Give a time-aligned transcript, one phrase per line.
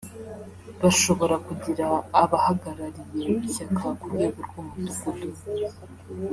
[0.81, 1.85] bashobora kugira
[2.23, 5.27] abahagarariye ishyaka ku rwego rw’umudugudu